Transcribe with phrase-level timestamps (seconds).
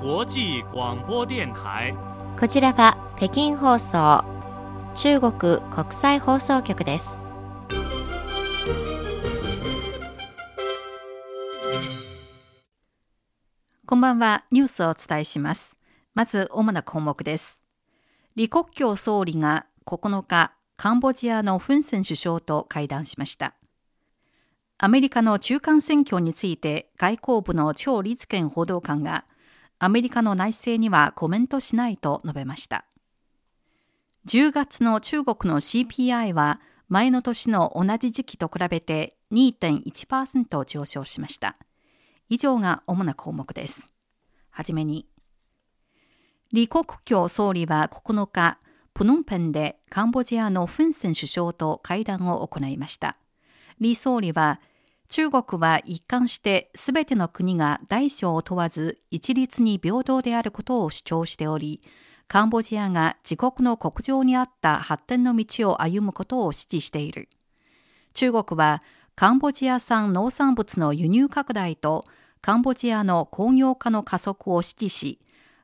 [0.00, 1.92] 際广播電台。
[2.38, 4.24] こちらは北京放送
[4.94, 7.18] 中国国際放送局です。
[13.86, 15.76] こんばんはニュースをお伝えします。
[16.14, 17.60] まず主な項目です。
[18.36, 23.54] 李克強総理が9日カンボジアのフン・セン首相と会談しました。
[24.78, 29.24] アメリカの中間選挙について外交部の張立憲報道官が
[29.78, 32.84] アメリカの内政にはコメントしないと述べました。
[34.26, 41.56] 10月の中国の CPI は前の年の同じ時期と比べて2.1%上昇しました。
[42.28, 43.86] 以上が主な項目です。
[44.50, 45.06] はじめに、
[46.50, 48.58] 李克強総理は9日、
[48.94, 53.16] プノンペンでカンボジアのフン・セン首相と会談を行いました。
[53.78, 54.60] 李総理は
[55.08, 61.80] 中国は一貫してすべての国が大小を問わず一律に平等であることを主張しており、
[62.26, 67.30] カンボジアが自国の国情にあった発展の道を歩むことを支持している。
[68.12, 68.82] 中国は
[69.14, 72.04] カンボジア産農産物の輸入拡大と
[72.42, 75.20] カンボジアの工業化の加速を支持し、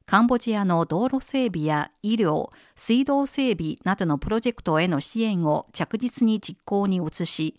[0.06, 7.56] カンボジアの道路整備や医療、水道整備などのプロジェクトへの支援を着実に実行に移し、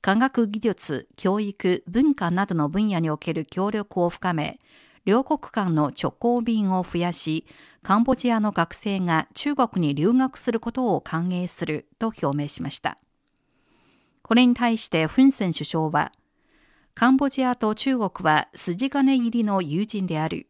[0.00, 4.58] 科学技術、教育、文化などの分野における協力を深め、
[5.04, 7.46] 両国間の直行便を増やし、
[7.82, 12.98] カンボジアの学生が中国に留学することを歓迎すると表明しました。
[14.22, 16.12] これに対してフン・セン首相は、
[16.94, 20.48] カンボジアと中国は筋金入りの友人である。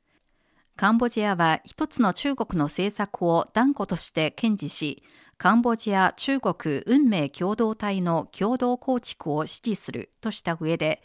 [0.77, 5.03] カンボジアは一つの中国の政策を断固として堅持し、
[5.39, 11.03] カンボジア中国運命共同体の共同構築を支持するとした上で、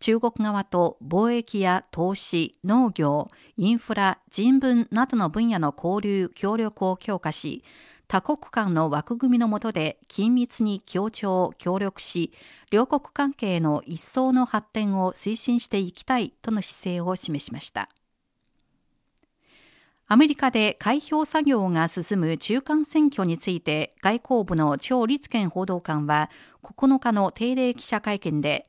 [0.00, 7.64] 中国側と貿易や投資、農業、インフラ、人文などの分野の交流、協力を強化し、
[8.06, 12.32] 多国間の枠組みの下で緊密に協調、協力し、
[12.70, 17.88] 両国関係の一層の発展を推進していきたいとの姿勢を示しました。
[20.12, 26.30] アメリカで開票作業が進む中間選挙について外交部の張立憲報道官は
[26.64, 28.66] 9日の定例記者会見で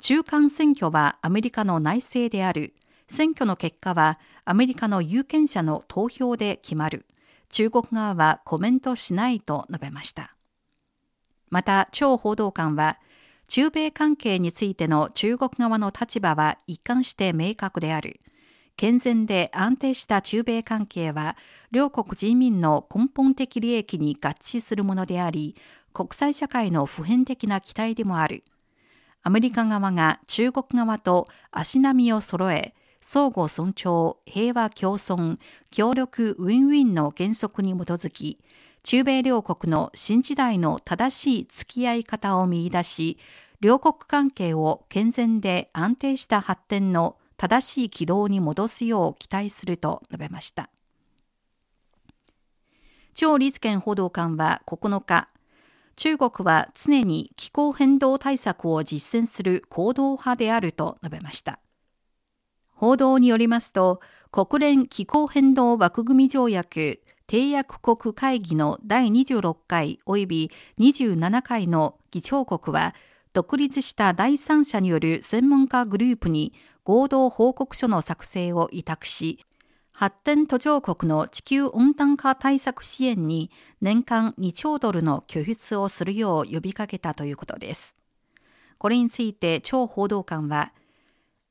[0.00, 2.74] 中間選挙はアメリカの内政である。
[3.06, 7.06] 選挙の結果はアメリカの有権者の投票で決まる。
[7.48, 10.34] 中国側はコメントしないと述べました。
[11.48, 12.98] また張報道官は
[13.48, 18.18] 中米関係についての中国側の立場は一貫して明確である。
[18.76, 21.36] 健全で安定した中米関係は
[21.70, 25.54] 両国人民の根本的利益に合致するものであり
[25.92, 28.44] 国際社会の普遍的な期待でもある。
[29.22, 35.38] アメリカ側が中国側と足並みを揃え相互尊重、平和共存、
[35.70, 38.40] 協力ウィンウィンの原則に基づき、
[38.82, 43.18] 中米両国の新時代の正しい付き合い方を見出し、
[43.60, 50.70] 両国関係を健全で安定した発展の正しい軌道に戻すよう期待すると述べました。
[53.14, 55.28] 張立憲報道官は9日、
[55.96, 61.58] 中国は常に気候変動対策を実践する行動派であると述べました。
[62.74, 72.94] 報道によりますと、国連気候変動枠組条約締約国会議の第26回及び27回の議長国は、
[73.36, 76.54] 独立した第三者による専門家グループに
[76.84, 79.44] 合同報告書の作成を委託し、
[79.92, 83.50] 発展途上国の地球温暖化対策支援に
[83.82, 87.94] 年間2兆ドルの拠出をするよう呼びかけたということです。
[88.78, 90.72] これについて超報道官は、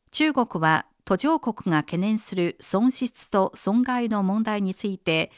[0.10, 5.32] 中国は途上国が懸念する損失と損害の問題について、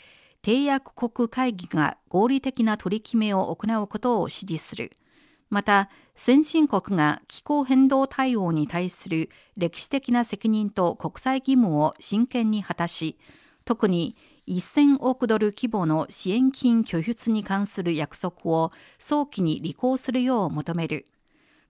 [0.43, 4.93] 締約国会議が合理的な取り決めを行うことを支持する。
[5.49, 13.17] また、先進国が気候変動対応に対する歴史的な責任と国際義務を真剣に果たし、
[13.63, 14.15] 特に
[14.47, 21.05] 1000億ドル規模の支援金拠出に関する約束を早期に履行するよう求める。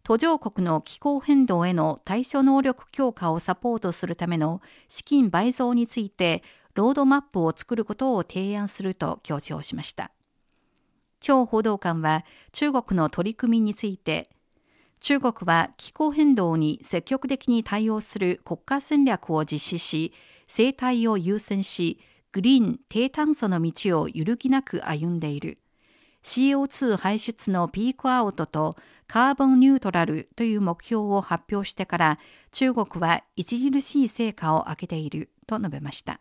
[0.03, 6.43] 途上国の気候変動への対処能力強化をサポートするための資金倍増について、
[6.75, 10.11] ロードマップを作ることを提案すると強調しました。
[11.19, 14.29] 張報道官は中国の取り組みについて、
[14.99, 20.13] 中国は気候変動に積極的に対応する国家戦略を実施し、
[20.47, 21.99] 生態を優先し、
[22.31, 25.59] グリーン低炭素の道を揺るぎなく歩んでいる。
[26.23, 28.75] CO2 排出のピークアウトと
[29.07, 32.19] カーボンニュートラルという目標を発表してから
[32.51, 36.19] 中国は著しい成果を上げていると述べました。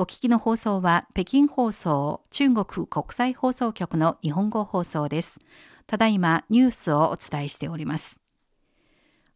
[0.00, 5.40] お聞きの放送は北京放送中国国際放送局の日本語放送です。
[5.88, 8.20] ただいまニュースをお伝えしております。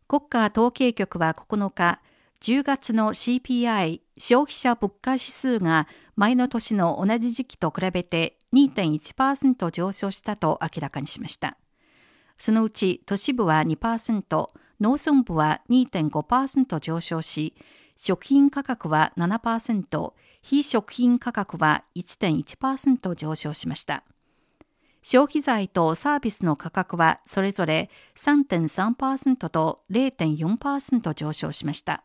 [0.07, 2.01] 国家統計局は9日、
[2.41, 11.57] 10月の CPI 消費者物価指数が前の年の同じ時期と比べて2.1%上昇したと明らかにしました。
[12.39, 14.49] そのうち都市部は2%、
[14.81, 17.57] 農村部は2.5%上昇し、
[17.97, 20.13] 食品価格は7%、
[20.43, 24.05] 非食品価格は1.1%上昇しました。
[25.03, 32.05] 消費財とサービスの価格はそれぞれ3.3%と0.4%上昇しました。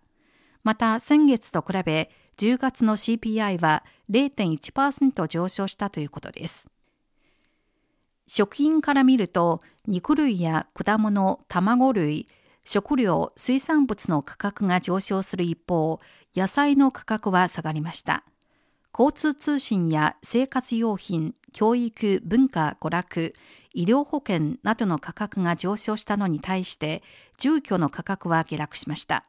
[0.63, 6.69] また先月と比べ10月の CPI は0.1%上昇したということです。
[8.28, 12.28] 食品から見ると肉類や果物、卵類、
[12.69, 16.02] 食料、水産物の価格が上昇する一方、
[16.36, 18.25] 野菜の価格は下がりました。
[18.94, 23.34] 交通通信や生活用品、教育、文化、娯楽、
[23.74, 27.04] 医療保険などの価格が上昇したのに対して、
[27.38, 29.24] 住居の価格は下落しました。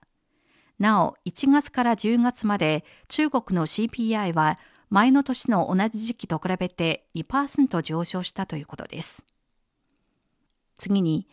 [0.80, 4.58] なお、1月から10月まで中国の CPI は
[4.90, 9.22] 前の年の同じ時期と比べて2%上昇したということです。
[10.76, 11.28] 次に、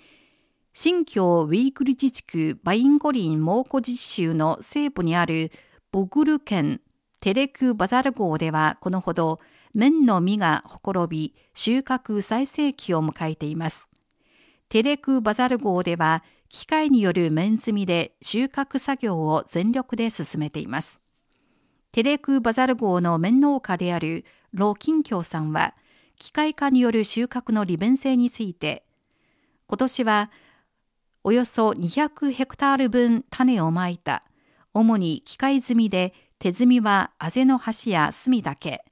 [0.77, 5.54] 新疆ウィークル自治区バインゴリン蒙古自治州の西部にある
[5.89, 6.81] ボグル県
[7.22, 9.39] テレクバザル号ではこのほど
[9.74, 13.88] 麺の実がほころび収穫最盛期を迎えています。
[14.68, 21.00] テレクバザル号では機械による麺積みで収穫作業を全力で進めています。
[21.94, 25.74] テレクバザル号の麺農家であるロ・キンキョウさんは
[26.19, 28.83] 機械化による収穫の利便性について
[29.68, 30.31] 今年は
[31.27, 34.22] およそ200ヘクタール分種をまいた。
[34.75, 38.86] 主に機械積みで手積みはあぜの端や隅だけ。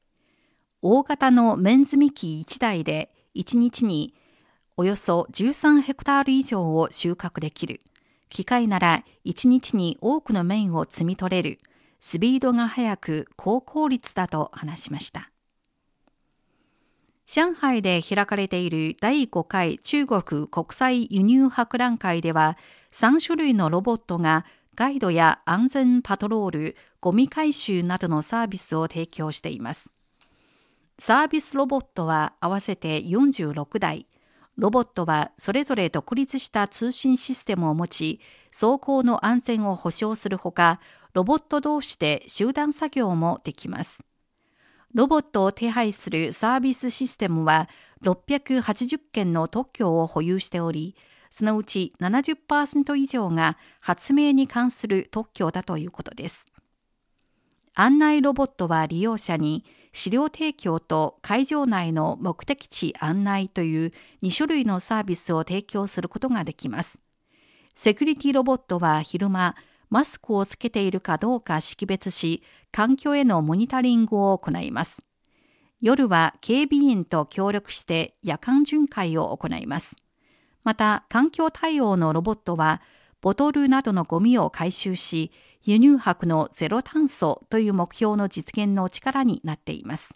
[0.81, 4.15] 大型の面積み機1台で1日に
[4.77, 7.79] およそ13ヘクタール以上を収穫できる。
[8.29, 11.59] 機械なら1日に多くの面を摘み取れる。
[11.99, 15.32] スピードが速く高効率だと話しました。
[17.25, 22.57] 上海で開かれている第5回中国国際輸入博覧会では
[22.91, 29.91] 3種類のロボットがガイドや安全パトロール、ゴミ回収などのサービスを提供しています。
[30.97, 34.07] サービスロボットは合わせて46台。
[34.57, 38.19] ロボットはそれぞれ独立した通信システムを持ち、
[38.51, 40.79] 走行の安全を保証するほか、
[41.13, 43.99] ロボット同士で集団作業もできます。
[44.93, 47.67] ロボットを手配するサービスシステムは
[48.03, 50.95] 680件の特許を保有しており、
[51.31, 56.45] そのうち70%以上が発明に関する特許だということです。
[57.73, 63.91] 案内ロボットは利用者に資料提供と会場内の目的地案内という
[64.21, 66.99] 2種類のサービスを提供することができます。
[67.73, 69.55] セキュリティロボットは昼間、
[69.93, 75.03] マスクをつけているかどうか識別し、環境へのモニタリングを行います。
[75.81, 79.95] 夜は警備員と協力して夜間巡回を行います。
[80.63, 82.81] また、環境対応のロボットは、
[83.21, 85.31] ボトルなどのゴミを回収し、
[85.61, 90.11] 輸入博のゼロ炭素という目標の実現の力になっています。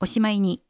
[0.00, 0.62] おしまいに、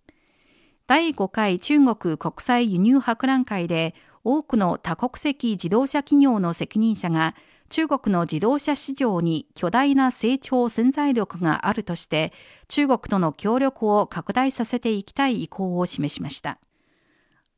[0.89, 3.95] 第5回中国国際輸入博覧会で
[4.25, 7.37] 多くの多国籍自動車企業の責任者が
[7.69, 12.33] 中国の自動車市場に巨大な成長潜在力があるとして
[12.69, 16.59] 中国との協力を拡大させていきたい意向を示しました。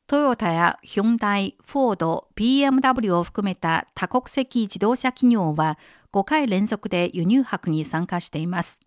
[0.07, 5.79] トヨタやヒョンダイ、フォード、BMW を含めた多国籍自動車企業は
[6.12, 8.81] 5回連続で輸入博に参加しています。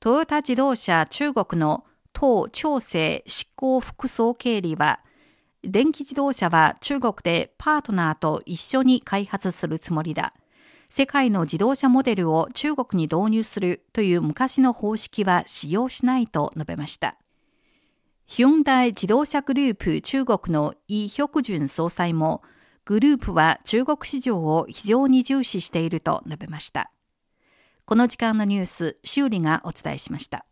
[0.00, 5.00] トヨタ自動車中国の党調整執行副総経理は
[5.62, 10.32] 電気自動車は中国でパートナーと一緒に開発するつもりだ。
[10.88, 17.16] 世界の自動車モデルを中国に導入するという昔の方式は使用しないと述べました。
[18.26, 22.42] ヒョンダイ自動車グループ中国のイ・ヒョクジュン総裁も、
[22.84, 26.90] グループは中国市場を非常に重視していると述べました。
[27.84, 30.46] この時間のニュース、修理がお伝えしました。